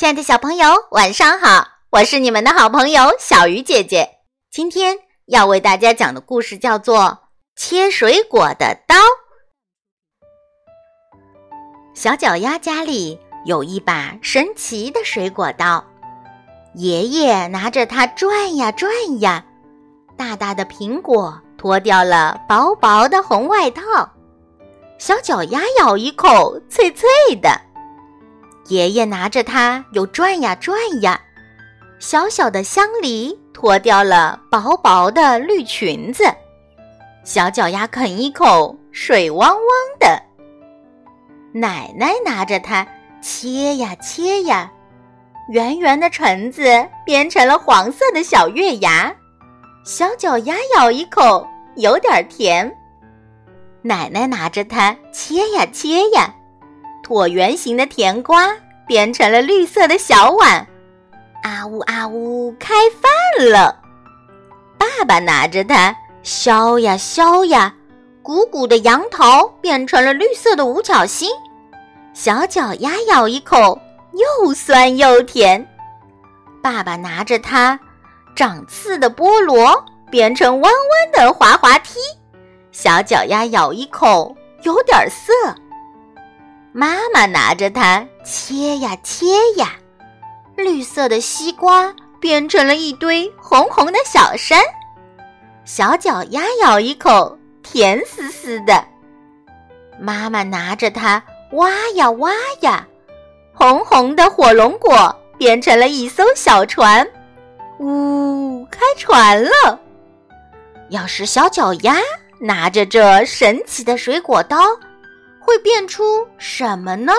[0.00, 1.68] 亲爱的小朋友，晚上好！
[1.90, 4.08] 我是你们的好朋友小鱼姐姐。
[4.50, 6.98] 今天要为大家讲的故事叫做
[7.54, 8.96] 《切水果的刀》。
[11.92, 15.84] 小脚丫家里有一把神奇的水果刀，
[16.76, 18.90] 爷爷拿着它转呀转
[19.20, 19.44] 呀，
[20.16, 23.82] 大大的苹果脱掉了薄薄的红外套。
[24.96, 27.06] 小脚丫咬一口，脆脆
[27.42, 27.50] 的。
[28.70, 31.20] 爷爷拿着它又转呀转呀，
[31.98, 36.22] 小小的香梨脱掉了薄薄的绿裙子。
[37.24, 39.58] 小脚丫啃一口，水汪汪
[39.98, 40.22] 的。
[41.52, 42.86] 奶奶拿着它
[43.20, 44.70] 切呀切呀，
[45.48, 46.62] 圆圆的橙子
[47.04, 49.12] 变成了黄色的小月牙。
[49.84, 51.44] 小脚丫咬一口，
[51.74, 52.72] 有点甜。
[53.82, 56.32] 奶奶拿着它切呀切呀，
[57.10, 58.56] 椭圆形的甜瓜
[58.86, 60.64] 变成了绿色的小碗，
[61.42, 63.76] 啊呜啊呜，开饭了！
[64.78, 67.74] 爸爸拿着它削呀削呀，
[68.22, 71.28] 鼓鼓的杨桃变成了绿色的五角星，
[72.14, 73.76] 小脚丫咬一口，
[74.12, 75.66] 又酸又甜。
[76.62, 77.76] 爸爸拿着它
[78.36, 81.98] 长刺的菠萝变成弯弯的滑滑梯。
[82.70, 85.32] 小脚丫咬一口，有点涩。
[86.72, 89.26] 妈妈拿着它切呀切
[89.56, 89.72] 呀，
[90.56, 94.62] 绿色的西瓜变成了一堆红红的小山。
[95.64, 98.84] 小脚丫咬一口，甜丝丝的。
[99.98, 102.86] 妈妈拿着它挖呀挖呀，
[103.52, 107.06] 红红的火龙果变成了一艘小船。
[107.80, 109.80] 呜，开船了！
[110.90, 111.96] 要是小脚丫。
[112.42, 114.56] 拿着这神奇的水果刀，
[115.50, 117.12] 会变出什么呢？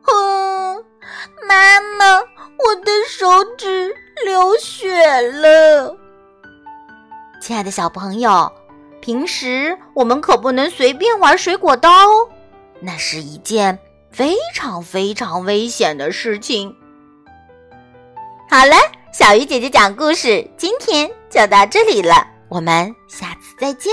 [0.00, 0.82] 哼，
[1.46, 5.94] 妈妈，我的手指流血了。
[7.42, 8.50] 亲爱的小朋友，
[9.02, 12.26] 平时我们可不能随便玩水果刀哦，
[12.80, 13.78] 那是一件
[14.10, 16.74] 非常非常危险的事情。
[18.48, 18.76] 好了，
[19.12, 22.26] 小鱼姐姐讲故事，今天就到这里了。
[22.48, 23.92] 我们下次再见。